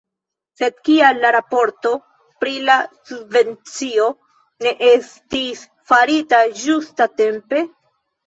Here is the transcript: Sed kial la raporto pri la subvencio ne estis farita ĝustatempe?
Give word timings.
Sed 0.59 0.77
kial 0.87 1.17
la 1.23 1.29
raporto 1.35 1.89
pri 2.43 2.53
la 2.69 2.77
subvencio 3.09 4.07
ne 4.67 4.71
estis 4.87 5.61
farita 5.93 6.41
ĝustatempe? 6.63 7.63